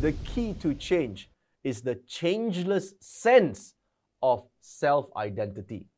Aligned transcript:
the 0.00 0.12
key 0.24 0.54
to 0.54 0.74
change 0.74 1.30
is 1.62 1.82
the 1.82 1.96
changeless 2.06 2.94
sense 3.00 3.74
of 4.22 4.46
self 4.60 5.10
identity. 5.14 5.88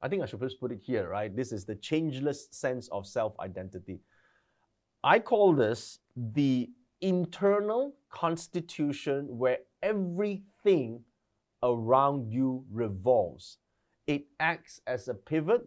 I 0.00 0.08
think 0.08 0.22
I 0.22 0.26
should 0.26 0.40
just 0.40 0.60
put 0.60 0.70
it 0.70 0.80
here, 0.82 1.08
right? 1.08 1.34
This 1.34 1.50
is 1.50 1.64
the 1.64 1.74
changeless 1.74 2.46
sense 2.52 2.88
of 2.92 3.06
self 3.06 3.38
identity. 3.40 4.00
I 5.02 5.18
call 5.18 5.52
this 5.52 5.98
the 6.16 6.70
internal 7.00 7.94
constitution 8.10 9.26
where 9.36 9.58
everything 9.82 11.02
around 11.62 12.30
you 12.32 12.64
revolves. 12.70 13.58
It 14.06 14.26
acts 14.38 14.80
as 14.86 15.08
a 15.08 15.14
pivot 15.14 15.62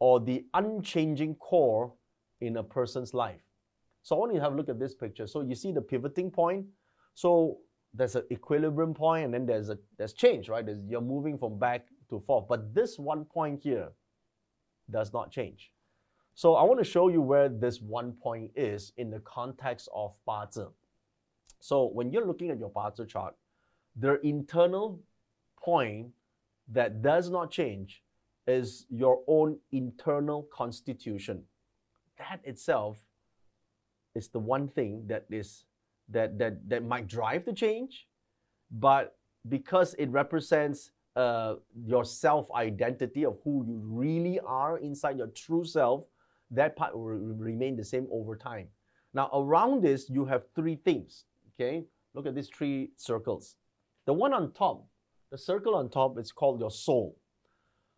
or 0.00 0.18
the 0.20 0.46
unchanging 0.54 1.34
core 1.34 1.92
in 2.40 2.56
a 2.56 2.62
person's 2.62 3.12
life. 3.12 3.47
So 4.02 4.16
I 4.16 4.18
want 4.18 4.32
you 4.32 4.38
to 4.38 4.44
have 4.44 4.54
a 4.54 4.56
look 4.56 4.68
at 4.68 4.78
this 4.78 4.94
picture. 4.94 5.26
So 5.26 5.42
you 5.42 5.54
see 5.54 5.72
the 5.72 5.82
pivoting 5.82 6.30
point. 6.30 6.66
So 7.14 7.58
there's 7.94 8.16
an 8.16 8.24
equilibrium 8.30 8.94
point 8.94 9.24
and 9.24 9.34
then 9.34 9.46
there's 9.46 9.70
a 9.70 9.78
there's 9.96 10.12
change, 10.12 10.48
right? 10.48 10.64
There's, 10.64 10.80
you're 10.88 11.00
moving 11.00 11.38
from 11.38 11.58
back 11.58 11.86
to 12.10 12.20
forth. 12.20 12.46
But 12.48 12.74
this 12.74 12.98
one 12.98 13.24
point 13.24 13.60
here 13.62 13.88
does 14.90 15.12
not 15.12 15.30
change. 15.30 15.72
So 16.34 16.54
I 16.54 16.62
want 16.62 16.78
to 16.78 16.84
show 16.84 17.08
you 17.08 17.20
where 17.20 17.48
this 17.48 17.80
one 17.80 18.12
point 18.12 18.52
is 18.54 18.92
in 18.96 19.10
the 19.10 19.20
context 19.20 19.88
of 19.94 20.14
Ba 20.24 20.48
So 21.58 21.86
when 21.86 22.12
you're 22.12 22.26
looking 22.26 22.50
at 22.50 22.58
your 22.58 22.70
Ba 22.70 22.92
chart, 23.06 23.34
their 23.96 24.16
internal 24.16 25.00
point 25.60 26.10
that 26.68 27.02
does 27.02 27.30
not 27.30 27.50
change 27.50 28.02
is 28.46 28.86
your 28.88 29.20
own 29.26 29.58
internal 29.72 30.44
constitution. 30.54 31.42
That 32.18 32.40
itself 32.44 32.98
is 34.18 34.28
the 34.28 34.38
one 34.38 34.68
thing 34.68 35.04
that 35.06 35.24
is 35.30 35.64
that 36.10 36.38
that 36.38 36.68
that 36.68 36.84
might 36.84 37.06
drive 37.06 37.44
the 37.44 37.52
change, 37.52 38.06
but 38.70 39.16
because 39.48 39.94
it 39.94 40.10
represents 40.10 40.90
uh, 41.16 41.54
your 41.84 42.04
self 42.04 42.50
identity 42.52 43.24
of 43.24 43.38
who 43.44 43.64
you 43.66 43.80
really 43.84 44.38
are 44.40 44.78
inside 44.78 45.18
your 45.18 45.28
true 45.28 45.64
self, 45.64 46.04
that 46.50 46.76
part 46.76 46.94
will 46.94 47.18
remain 47.50 47.76
the 47.76 47.84
same 47.84 48.06
over 48.12 48.36
time. 48.36 48.68
Now, 49.14 49.30
around 49.32 49.82
this, 49.82 50.08
you 50.10 50.24
have 50.26 50.44
three 50.54 50.76
things. 50.76 51.24
Okay, 51.54 51.84
look 52.14 52.26
at 52.26 52.34
these 52.34 52.48
three 52.48 52.90
circles. 52.96 53.56
The 54.06 54.12
one 54.12 54.32
on 54.32 54.52
top, 54.52 54.86
the 55.30 55.38
circle 55.38 55.74
on 55.74 55.88
top, 55.88 56.18
is 56.18 56.30
called 56.30 56.60
your 56.60 56.70
soul. 56.70 57.16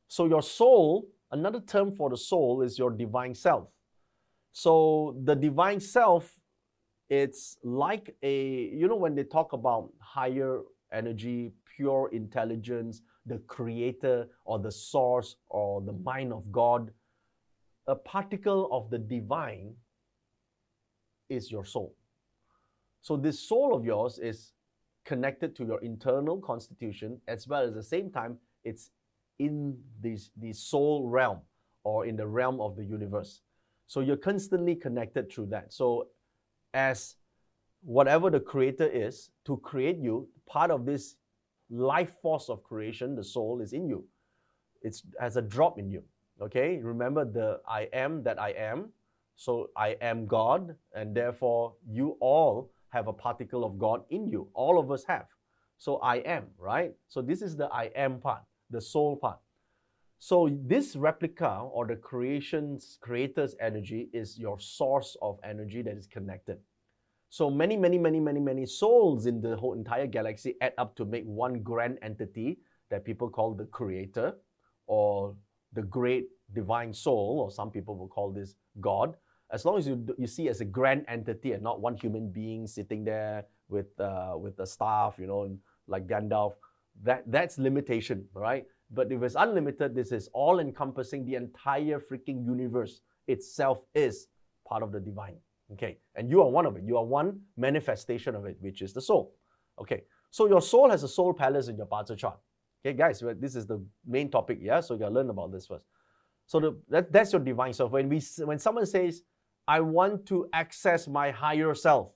So, 0.08 0.26
your 0.26 0.42
soul, 0.42 1.08
another 1.30 1.60
term 1.60 1.92
for 1.92 2.10
the 2.10 2.16
soul 2.16 2.62
is 2.62 2.78
your 2.78 2.90
divine 2.90 3.34
self. 3.34 3.68
So, 4.52 5.16
the 5.24 5.34
divine 5.34 5.80
self, 5.80 6.40
it's 7.08 7.56
like 7.62 8.14
a, 8.22 8.70
you 8.72 8.88
know, 8.88 8.96
when 8.96 9.14
they 9.14 9.24
talk 9.24 9.52
about 9.52 9.90
higher 10.00 10.60
energy, 10.92 11.52
pure 11.76 12.10
intelligence, 12.12 13.02
the 13.26 13.38
creator 13.46 14.28
or 14.44 14.58
the 14.58 14.72
source 14.72 15.36
or 15.48 15.80
the 15.80 15.92
mind 15.92 16.32
of 16.32 16.50
God, 16.50 16.90
a 17.86 17.94
particle 17.94 18.68
of 18.72 18.90
the 18.90 18.98
divine 18.98 19.74
is 21.28 21.50
your 21.50 21.64
soul. 21.64 21.94
So, 23.02 23.16
this 23.16 23.38
soul 23.38 23.74
of 23.74 23.84
yours 23.84 24.18
is 24.18 24.52
connected 25.04 25.56
to 25.56 25.64
your 25.64 25.80
internal 25.80 26.38
constitution 26.40 27.20
as 27.26 27.48
well 27.48 27.62
as 27.62 27.74
the 27.74 27.82
same 27.82 28.10
time 28.10 28.36
it's 28.64 28.90
in 29.38 29.76
this, 30.00 30.30
the 30.36 30.52
soul 30.52 31.08
realm 31.08 31.38
or 31.82 32.04
in 32.04 32.16
the 32.16 32.26
realm 32.26 32.60
of 32.60 32.76
the 32.76 32.84
universe. 32.84 33.40
So, 33.90 33.98
you're 33.98 34.24
constantly 34.30 34.76
connected 34.76 35.32
through 35.32 35.46
that. 35.46 35.72
So, 35.72 36.06
as 36.74 37.16
whatever 37.82 38.30
the 38.30 38.38
creator 38.38 38.86
is 38.86 39.30
to 39.46 39.56
create 39.56 39.98
you, 39.98 40.28
part 40.46 40.70
of 40.70 40.86
this 40.86 41.16
life 41.70 42.12
force 42.22 42.48
of 42.48 42.62
creation, 42.62 43.16
the 43.16 43.24
soul, 43.24 43.60
is 43.60 43.72
in 43.72 43.88
you. 43.88 44.04
It 44.82 44.96
has 45.18 45.36
a 45.36 45.42
drop 45.42 45.76
in 45.76 45.90
you. 45.90 46.04
Okay? 46.40 46.78
Remember 46.80 47.24
the 47.24 47.62
I 47.66 47.88
am 47.92 48.22
that 48.22 48.40
I 48.40 48.50
am. 48.50 48.90
So 49.34 49.70
I 49.76 49.96
am 50.00 50.24
God, 50.24 50.76
and 50.94 51.12
therefore 51.12 51.74
you 51.84 52.16
all 52.20 52.70
have 52.90 53.08
a 53.08 53.12
particle 53.12 53.64
of 53.64 53.76
God 53.76 54.04
in 54.10 54.28
you. 54.28 54.46
All 54.54 54.78
of 54.78 54.92
us 54.92 55.02
have. 55.08 55.26
So 55.78 55.96
I 55.96 56.18
am, 56.18 56.44
right? 56.58 56.94
So 57.08 57.22
this 57.22 57.42
is 57.42 57.56
the 57.56 57.66
I 57.72 57.86
am 57.96 58.20
part, 58.20 58.42
the 58.70 58.80
soul 58.80 59.16
part. 59.16 59.40
So 60.22 60.50
this 60.66 60.96
replica 60.96 61.60
or 61.72 61.86
the 61.86 61.96
creation's 61.96 62.98
creator's 63.00 63.56
energy 63.58 64.10
is 64.12 64.38
your 64.38 64.60
source 64.60 65.16
of 65.22 65.40
energy 65.42 65.80
that 65.80 65.96
is 65.96 66.06
connected. 66.06 66.58
So 67.30 67.50
many, 67.50 67.74
many, 67.74 67.96
many, 67.96 68.20
many, 68.20 68.38
many 68.38 68.66
souls 68.66 69.24
in 69.24 69.40
the 69.40 69.56
whole 69.56 69.72
entire 69.72 70.06
galaxy 70.06 70.56
add 70.60 70.74
up 70.76 70.94
to 70.96 71.06
make 71.06 71.24
one 71.24 71.62
grand 71.62 71.98
entity 72.02 72.58
that 72.90 73.06
people 73.06 73.30
call 73.30 73.54
the 73.54 73.64
creator 73.64 74.34
or 74.86 75.34
the 75.72 75.82
great 75.82 76.26
divine 76.52 76.92
soul, 76.92 77.40
or 77.42 77.50
some 77.50 77.70
people 77.70 77.96
will 77.96 78.08
call 78.08 78.30
this 78.30 78.56
God. 78.78 79.16
As 79.50 79.64
long 79.64 79.78
as 79.78 79.88
you, 79.88 80.04
you 80.18 80.26
see 80.26 80.50
as 80.50 80.60
a 80.60 80.66
grand 80.66 81.06
entity 81.08 81.52
and 81.52 81.62
not 81.62 81.80
one 81.80 81.96
human 81.96 82.30
being 82.30 82.66
sitting 82.66 83.04
there 83.04 83.46
with, 83.70 83.98
uh, 83.98 84.34
with 84.36 84.58
the 84.58 84.66
staff, 84.66 85.14
you 85.18 85.26
know, 85.26 85.56
like 85.86 86.06
Gandalf, 86.06 86.54
that, 87.04 87.22
that's 87.26 87.56
limitation, 87.56 88.26
right? 88.34 88.66
But 88.92 89.12
if 89.12 89.22
it's 89.22 89.36
unlimited, 89.38 89.94
this 89.94 90.12
is 90.12 90.28
all 90.32 90.58
encompassing 90.58 91.24
the 91.24 91.36
entire 91.36 92.00
freaking 92.00 92.44
universe 92.44 93.00
itself 93.28 93.82
is 93.94 94.26
part 94.66 94.82
of 94.82 94.92
the 94.92 95.00
divine. 95.00 95.36
Okay, 95.72 95.98
and 96.16 96.28
you 96.28 96.42
are 96.42 96.48
one 96.48 96.66
of 96.66 96.76
it. 96.76 96.82
You 96.84 96.96
are 96.96 97.04
one 97.04 97.40
manifestation 97.56 98.34
of 98.34 98.44
it, 98.44 98.56
which 98.60 98.82
is 98.82 98.92
the 98.92 99.00
soul. 99.00 99.36
Okay, 99.80 100.02
so 100.30 100.48
your 100.48 100.60
soul 100.60 100.90
has 100.90 101.04
a 101.04 101.08
soul 101.08 101.32
palace 101.32 101.68
in 101.68 101.76
your 101.76 101.86
Bazi 101.86 102.16
chart. 102.16 102.38
Okay, 102.84 102.96
guys, 102.96 103.22
this 103.38 103.54
is 103.54 103.66
the 103.66 103.84
main 104.06 104.30
topic, 104.30 104.58
yeah? 104.60 104.80
So 104.80 104.94
you 104.94 105.00
gotta 105.00 105.14
learn 105.14 105.30
about 105.30 105.52
this 105.52 105.66
first. 105.66 105.84
So 106.46 106.58
the, 106.58 106.76
that, 106.88 107.12
that's 107.12 107.32
your 107.32 107.40
divine 107.40 107.72
self. 107.72 107.92
When, 107.92 108.08
we, 108.08 108.20
when 108.44 108.58
someone 108.58 108.86
says, 108.86 109.22
I 109.68 109.80
want 109.80 110.26
to 110.26 110.48
access 110.52 111.06
my 111.06 111.30
higher 111.30 111.74
self, 111.74 112.10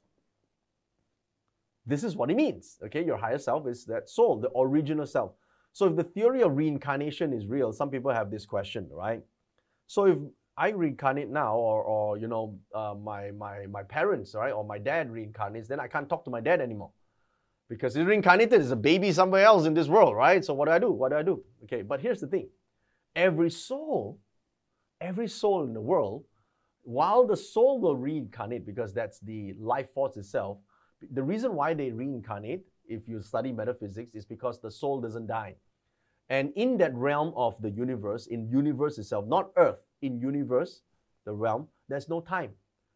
this 1.87 2.03
is 2.03 2.17
what 2.17 2.31
it 2.31 2.37
means. 2.37 2.79
Okay, 2.87 3.05
your 3.05 3.19
higher 3.19 3.39
self 3.39 3.69
is 3.69 3.85
that 3.85 4.09
soul, 4.09 4.41
the 4.41 4.51
original 4.59 5.06
self. 5.06 5.33
So 5.75 5.87
if 5.87 5.97
the 5.97 6.05
theory 6.05 6.43
of 6.43 6.57
reincarnation 6.57 7.33
is 7.33 7.47
real, 7.47 7.73
some 7.73 7.91
people 7.91 8.12
have 8.12 8.31
this 8.31 8.47
question, 8.47 8.87
right? 8.93 9.21
So 9.89 10.05
if 10.07 10.19
I 10.57 10.69
reincarnate 10.69 11.29
now, 11.29 11.57
or, 11.57 11.83
or 11.83 12.17
you 12.17 12.29
know, 12.29 12.57
uh, 12.73 12.95
my, 12.95 13.33
my, 13.33 13.67
my 13.67 13.83
parents, 13.83 14.37
right, 14.37 14.53
or 14.53 14.65
my 14.65 14.79
dad 14.79 15.11
reincarnates, 15.11 15.67
then 15.67 15.81
I 15.81 15.89
can't 15.89 16.09
talk 16.09 16.25
to 16.27 16.31
my 16.31 16.41
dad 16.41 16.61
anymore. 16.61 16.93
Because 17.69 17.97
he's 17.97 18.05
reincarnated 18.05 18.61
as 18.61 18.71
a 18.71 18.77
baby 18.77 19.11
somewhere 19.11 19.45
else 19.45 19.67
in 19.67 19.75
this 19.75 19.89
world, 19.89 20.15
right? 20.15 20.45
So 20.45 20.55
what 20.55 20.67
do 20.67 20.73
I 20.73 20.79
do? 20.79 20.93
What 20.93 21.11
do 21.11 21.17
I 21.17 21.23
do? 21.23 21.43
Okay, 21.65 21.83
but 21.83 22.01
here's 22.01 22.21
the 22.21 22.29
thing. 22.29 22.49
Every 23.17 23.51
soul, 23.51 24.21
every 25.01 25.27
soul 25.27 25.65
in 25.65 25.75
the 25.75 25.81
world, 25.81 26.23
while 26.83 27.27
the 27.27 27.37
soul 27.37 27.81
will 27.81 27.97
reincarnate 27.97 28.65
because 28.65 28.95
that's 28.95 29.19
the 29.19 29.55
life 29.59 29.93
force 29.93 30.17
itself, 30.17 30.59
the 31.12 31.23
reason 31.23 31.56
why 31.56 31.75
they 31.75 31.91
reincarnate, 31.91 32.65
if 32.89 33.09
you 33.09 33.21
study 33.21 33.53
metaphysics, 33.53 34.15
is 34.15 34.25
because 34.25 34.61
the 34.61 34.71
soul 34.71 35.00
doesn't 35.00 35.27
die. 35.27 35.55
And 36.28 36.53
in 36.56 36.78
that 36.78 36.95
realm 36.95 37.33
of 37.37 37.61
the 37.61 37.71
universe, 37.71 38.27
in 38.27 38.49
universe 38.49 38.99
itself, 38.99 39.27
not 39.27 39.50
earth, 39.56 39.78
in 40.03 40.19
universe, 40.19 40.83
the 41.25 41.33
realm, 41.33 41.69
there's 41.89 42.09
no 42.09 42.21
time. 42.21 42.53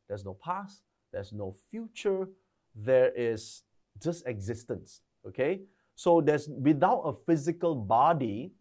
There's 0.09 0.25
no 0.25 0.35
past, 0.35 0.83
there's 1.13 1.33
no 1.33 1.55
future, 1.71 2.29
there 2.75 3.13
is 3.15 3.63
just 4.03 4.27
existence. 4.27 5.03
Okay? 5.27 5.61
So 5.95 6.21
there's 6.21 6.49
without 6.49 7.01
a 7.01 7.13
physical 7.13 7.75
body, 7.75 8.53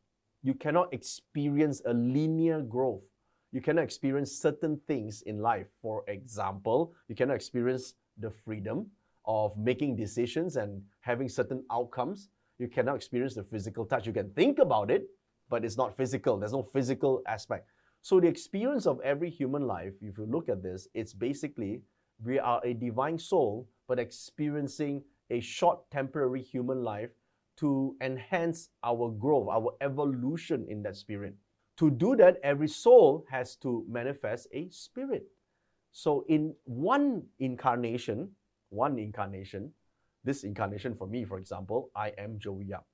you 0.44 0.54
cannot 0.54 0.94
experience 0.94 1.82
a 1.86 1.94
linear 1.94 2.62
growth. 2.62 3.04
You 3.52 3.62
cannot 3.62 3.84
experience 3.84 4.32
certain 4.32 4.80
things 4.88 5.22
in 5.22 5.40
life. 5.40 5.68
For 5.82 6.04
example, 6.08 6.94
you 7.08 7.16
cannot 7.16 7.36
experience 7.36 7.94
the 8.18 8.30
freedom 8.30 8.88
of 9.28 9.58
making 9.58 9.96
decisions 9.96 10.56
and 10.56 10.82
having 11.02 11.30
certain 11.30 11.64
outcomes. 11.72 12.30
You 12.60 12.68
cannot 12.68 12.96
experience 12.96 13.36
the 13.36 13.44
physical 13.44 13.86
touch. 13.86 14.08
You 14.08 14.14
can 14.14 14.30
think 14.32 14.60
about 14.60 14.90
it, 14.90 15.08
but 15.50 15.64
it's 15.64 15.78
not 15.78 15.96
physical. 15.96 16.38
There's 16.38 16.54
no 16.54 16.64
physical 16.64 17.22
aspect. 17.28 17.68
So 18.02 18.20
the 18.20 18.28
experience 18.28 18.88
of 18.88 19.02
every 19.02 19.30
human 19.30 19.68
life, 19.68 19.96
if 20.02 20.18
you 20.18 20.26
look 20.26 20.50
at 20.50 20.64
this, 20.64 20.88
it's 20.94 21.14
basically 21.14 21.82
we 22.24 22.40
are 22.40 22.62
a 22.64 22.74
divine 22.74 23.20
soul, 23.20 23.68
but 23.88 24.00
experiencing 24.00 25.04
a 25.30 25.40
short 25.40 25.92
temporary 25.92 26.42
human 26.42 26.84
life 26.84 27.10
to 27.58 27.96
enhance 28.02 28.70
our 28.84 29.10
growth, 29.10 29.50
our 29.52 29.74
evolution 29.82 30.66
in 30.70 30.82
that 30.84 30.96
spirit. 30.96 31.36
To 31.78 31.92
do 31.92 32.16
that, 32.16 32.38
every 32.44 32.68
soul 32.68 33.26
has 33.30 33.56
to 33.58 33.86
manifest 33.90 34.48
a 34.54 34.70
spirit. 34.70 35.28
So 35.92 36.26
in 36.28 36.56
one 36.64 37.24
incarnation, 37.40 38.30
one 38.70 38.98
incarnation, 39.00 39.72
this 40.24 40.44
incarnation 40.44 40.94
for 40.94 41.08
me, 41.08 41.26
for 41.26 41.38
example, 41.38 41.90
I 41.96 42.14
am 42.18 42.38
Joey 42.40 42.66
Yap. 42.66 42.86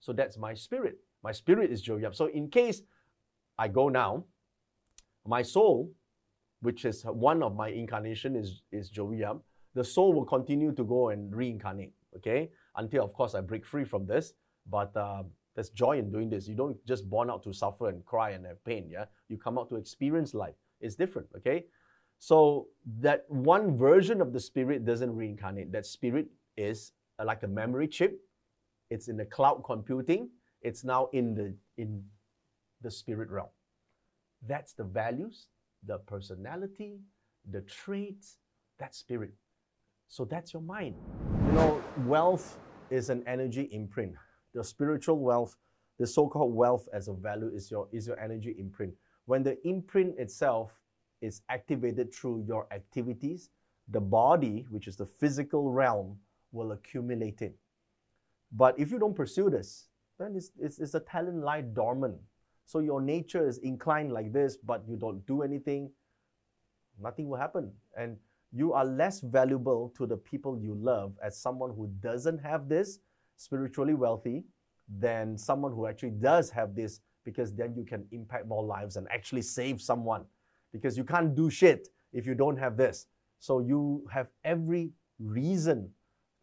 So 0.00 0.12
that's 0.12 0.36
my 0.36 0.54
spirit. 0.54 0.98
My 1.22 1.32
spirit 1.32 1.70
is 1.70 1.80
Joey 1.80 2.02
Yap. 2.02 2.14
So 2.14 2.26
in 2.26 2.48
case 2.50 2.82
I 3.58 3.68
go 3.68 3.88
now 3.88 4.24
my 5.26 5.42
soul, 5.42 5.90
which 6.60 6.84
is 6.84 7.02
one 7.04 7.42
of 7.42 7.54
my 7.56 7.68
incarnation, 7.68 8.36
is, 8.36 8.62
is 8.72 8.88
Joey 8.88 9.18
Yap. 9.18 9.38
the 9.74 9.84
soul 9.84 10.12
will 10.12 10.24
continue 10.24 10.72
to 10.72 10.84
go 10.84 11.08
and 11.10 11.34
reincarnate, 11.34 11.92
okay? 12.16 12.50
Until, 12.76 13.04
of 13.04 13.12
course, 13.14 13.34
I 13.34 13.40
break 13.40 13.64
free 13.64 13.84
from 13.84 14.06
this. 14.06 14.34
But 14.68 14.96
uh, 14.96 15.24
there's 15.54 15.70
joy 15.70 15.98
in 15.98 16.10
doing 16.10 16.30
this. 16.30 16.46
You 16.48 16.54
don't 16.54 16.76
just 16.86 17.08
born 17.08 17.30
out 17.30 17.42
to 17.44 17.52
suffer 17.52 17.88
and 17.88 18.04
cry 18.04 18.30
and 18.30 18.46
have 18.46 18.62
pain, 18.64 18.88
yeah? 18.90 19.06
You 19.28 19.38
come 19.38 19.58
out 19.58 19.68
to 19.70 19.76
experience 19.76 20.34
life. 20.34 20.54
It's 20.80 20.94
different, 20.94 21.28
okay? 21.36 21.66
So 22.22 22.68
that 23.00 23.24
one 23.26 23.76
version 23.76 24.20
of 24.20 24.32
the 24.32 24.38
spirit 24.38 24.84
doesn't 24.84 25.12
reincarnate. 25.12 25.72
That 25.72 25.84
spirit 25.84 26.28
is 26.56 26.92
uh, 27.18 27.24
like 27.24 27.42
a 27.42 27.48
memory 27.48 27.88
chip. 27.88 28.20
It's 28.90 29.08
in 29.08 29.16
the 29.16 29.24
cloud 29.24 29.64
computing. 29.64 30.28
It's 30.60 30.84
now 30.84 31.08
in 31.12 31.34
the 31.34 31.52
in 31.78 32.04
the 32.80 32.92
spirit 32.92 33.28
realm. 33.28 33.48
That's 34.46 34.72
the 34.72 34.84
values, 34.84 35.48
the 35.84 35.98
personality, 35.98 37.00
the 37.50 37.62
traits, 37.62 38.38
that 38.78 38.94
spirit. 38.94 39.32
So 40.06 40.24
that's 40.24 40.52
your 40.52 40.62
mind. 40.62 40.94
You 41.46 41.52
know, 41.54 41.84
wealth 42.06 42.56
is 42.90 43.10
an 43.10 43.24
energy 43.26 43.68
imprint. 43.72 44.14
The 44.54 44.62
spiritual 44.62 45.18
wealth, 45.18 45.56
the 45.98 46.06
so-called 46.06 46.54
wealth 46.54 46.88
as 46.94 47.08
a 47.08 47.14
value 47.14 47.50
is 47.52 47.68
your 47.68 47.88
is 47.90 48.06
your 48.06 48.20
energy 48.20 48.54
imprint. 48.60 48.94
When 49.24 49.42
the 49.42 49.58
imprint 49.66 50.20
itself 50.20 50.78
is 51.22 51.42
activated 51.48 52.12
through 52.12 52.44
your 52.46 52.66
activities, 52.72 53.50
the 53.88 54.00
body, 54.00 54.66
which 54.70 54.86
is 54.88 54.96
the 54.96 55.06
physical 55.06 55.70
realm, 55.70 56.18
will 56.52 56.72
accumulate 56.72 57.40
it. 57.40 57.54
But 58.52 58.78
if 58.78 58.90
you 58.90 58.98
don't 58.98 59.16
pursue 59.16 59.48
this, 59.48 59.86
then 60.18 60.34
it's, 60.36 60.50
it's, 60.60 60.78
it's 60.78 60.94
a 60.94 61.00
talent 61.00 61.42
lie 61.42 61.62
dormant. 61.62 62.16
So 62.66 62.80
your 62.80 63.00
nature 63.00 63.46
is 63.46 63.58
inclined 63.58 64.12
like 64.12 64.32
this, 64.32 64.56
but 64.56 64.82
you 64.86 64.96
don't 64.96 65.26
do 65.26 65.42
anything, 65.42 65.90
nothing 67.00 67.28
will 67.28 67.38
happen. 67.38 67.72
And 67.96 68.16
you 68.52 68.74
are 68.74 68.84
less 68.84 69.20
valuable 69.20 69.92
to 69.96 70.06
the 70.06 70.16
people 70.16 70.58
you 70.58 70.74
love 70.74 71.14
as 71.24 71.38
someone 71.38 71.74
who 71.74 71.88
doesn't 72.00 72.38
have 72.38 72.68
this 72.68 72.98
spiritually 73.36 73.94
wealthy 73.94 74.44
than 74.98 75.38
someone 75.38 75.72
who 75.72 75.86
actually 75.86 76.10
does 76.10 76.50
have 76.50 76.74
this 76.74 77.00
because 77.24 77.54
then 77.54 77.74
you 77.74 77.84
can 77.84 78.04
impact 78.12 78.46
more 78.46 78.62
lives 78.62 78.96
and 78.96 79.08
actually 79.10 79.42
save 79.42 79.80
someone 79.80 80.24
because 80.72 80.96
you 80.96 81.04
can't 81.04 81.34
do 81.34 81.50
shit 81.50 81.88
if 82.12 82.26
you 82.26 82.34
don't 82.34 82.56
have 82.56 82.76
this. 82.76 83.06
So 83.38 83.60
you 83.60 84.06
have 84.10 84.28
every 84.44 84.92
reason 85.18 85.90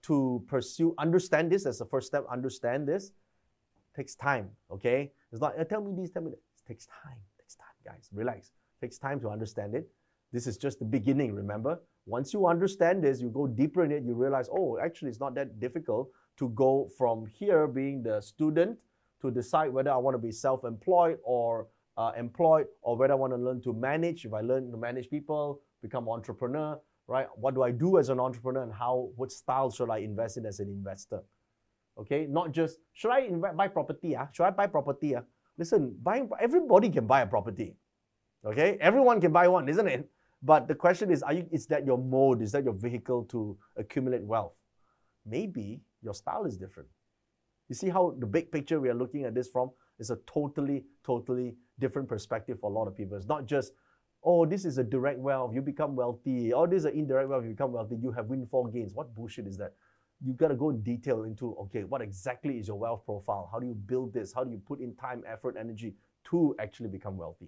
to 0.03 0.43
pursue, 0.47 0.93
understand 0.97 1.51
this 1.51 1.65
as 1.65 1.79
the 1.79 1.85
first 1.85 2.07
step, 2.07 2.25
understand 2.31 2.87
this. 2.87 3.07
It 3.07 3.95
takes 3.95 4.15
time, 4.15 4.49
okay? 4.71 5.11
It's 5.31 5.41
not, 5.41 5.59
uh, 5.59 5.63
tell 5.63 5.81
me 5.81 5.93
this, 5.95 6.11
tell 6.11 6.23
me 6.23 6.31
that. 6.31 6.37
It 6.37 6.67
takes 6.67 6.87
time, 6.87 7.17
it 7.17 7.41
takes 7.41 7.55
time, 7.55 7.67
guys. 7.85 8.09
Relax. 8.13 8.47
It 8.47 8.85
takes 8.85 8.97
time 8.97 9.19
to 9.21 9.29
understand 9.29 9.75
it. 9.75 9.89
This 10.31 10.47
is 10.47 10.57
just 10.57 10.79
the 10.79 10.85
beginning, 10.85 11.33
remember? 11.33 11.79
Once 12.05 12.33
you 12.33 12.47
understand 12.47 13.03
this, 13.03 13.19
you 13.19 13.29
go 13.29 13.47
deeper 13.47 13.83
in 13.83 13.91
it, 13.91 14.03
you 14.03 14.13
realize, 14.13 14.49
oh, 14.51 14.77
actually, 14.79 15.09
it's 15.09 15.19
not 15.19 15.35
that 15.35 15.59
difficult 15.59 16.09
to 16.37 16.49
go 16.49 16.89
from 16.97 17.25
here 17.25 17.67
being 17.67 18.01
the 18.03 18.21
student 18.21 18.77
to 19.21 19.31
decide 19.31 19.69
whether 19.71 19.91
I 19.91 19.97
want 19.97 20.15
to 20.15 20.19
be 20.19 20.31
self 20.31 20.63
employed 20.63 21.17
or 21.23 21.67
uh, 21.99 22.13
employed 22.17 22.67
or 22.81 22.95
whether 22.97 23.13
I 23.13 23.17
want 23.17 23.33
to 23.33 23.37
learn 23.37 23.61
to 23.63 23.73
manage. 23.73 24.25
If 24.25 24.33
I 24.33 24.39
learn 24.39 24.71
to 24.71 24.77
manage 24.77 25.09
people, 25.09 25.61
become 25.81 26.07
entrepreneur, 26.07 26.79
right? 27.07 27.27
What 27.35 27.55
do 27.55 27.61
I 27.61 27.71
do 27.71 27.97
as 27.97 28.07
an 28.07 28.19
entrepreneur 28.21 28.63
and 28.63 28.73
how, 28.73 29.09
what 29.17 29.31
style 29.33 29.69
should 29.69 29.89
I 29.89 29.97
invest 29.97 30.37
in 30.37 30.45
as 30.45 30.61
an 30.61 30.69
investor? 30.69 31.19
Okay, 31.99 32.25
not 32.29 32.53
just, 32.53 32.77
should 32.93 33.11
I 33.11 33.19
invest, 33.21 33.57
buy 33.57 33.67
property? 33.67 34.15
Uh? 34.15 34.27
Should 34.31 34.45
I 34.45 34.51
buy 34.51 34.67
property? 34.67 35.15
Uh? 35.17 35.21
Listen, 35.57 35.93
buying, 36.01 36.29
everybody 36.39 36.89
can 36.89 37.05
buy 37.05 37.21
a 37.21 37.27
property. 37.27 37.75
Okay, 38.45 38.77
everyone 38.79 39.19
can 39.19 39.33
buy 39.33 39.49
one, 39.49 39.67
isn't 39.67 39.87
it? 39.87 40.09
But 40.41 40.69
the 40.69 40.75
question 40.75 41.11
is, 41.11 41.21
are 41.21 41.33
you, 41.33 41.45
is 41.51 41.67
that 41.67 41.85
your 41.85 41.97
mode? 41.97 42.41
Is 42.41 42.53
that 42.53 42.63
your 42.63 42.73
vehicle 42.73 43.25
to 43.25 43.57
accumulate 43.75 44.23
wealth? 44.23 44.53
Maybe 45.25 45.81
your 46.01 46.13
style 46.13 46.45
is 46.45 46.55
different. 46.55 46.87
You 47.67 47.75
see 47.75 47.89
how 47.89 48.15
the 48.17 48.25
big 48.25 48.49
picture 48.53 48.79
we 48.79 48.87
are 48.87 48.93
looking 48.93 49.25
at 49.25 49.35
this 49.35 49.49
from 49.49 49.71
is 49.99 50.11
a 50.11 50.17
totally, 50.25 50.85
totally 51.03 51.55
different 51.79 52.07
perspective 52.07 52.59
for 52.59 52.69
a 52.69 52.73
lot 52.73 52.87
of 52.87 52.95
people. 52.95 53.17
It's 53.17 53.27
not 53.27 53.45
just, 53.45 53.73
oh, 54.23 54.45
this 54.45 54.65
is 54.65 54.77
a 54.77 54.83
direct 54.83 55.19
wealth, 55.19 55.53
you 55.53 55.61
become 55.61 55.95
wealthy. 55.95 56.53
Oh, 56.53 56.67
this 56.67 56.79
is 56.79 56.85
an 56.85 56.93
indirect 56.93 57.29
wealth, 57.29 57.43
you 57.43 57.51
become 57.51 57.71
wealthy, 57.71 57.95
you 57.95 58.11
have 58.11 58.27
windfall 58.27 58.67
gains. 58.67 58.93
What 58.93 59.15
bullshit 59.15 59.47
is 59.47 59.57
that? 59.57 59.73
You've 60.25 60.37
got 60.37 60.49
to 60.49 60.55
go 60.55 60.69
in 60.69 60.81
detail 60.81 61.23
into, 61.23 61.55
okay, 61.61 61.85
what 61.85 62.01
exactly 62.01 62.59
is 62.59 62.67
your 62.67 62.77
wealth 62.77 63.05
profile? 63.05 63.49
How 63.51 63.59
do 63.59 63.65
you 63.65 63.73
build 63.73 64.13
this? 64.13 64.33
How 64.33 64.43
do 64.43 64.51
you 64.51 64.57
put 64.57 64.81
in 64.81 64.93
time, 64.95 65.23
effort, 65.25 65.55
energy 65.57 65.95
to 66.29 66.55
actually 66.59 66.89
become 66.89 67.15
wealthy? 67.15 67.47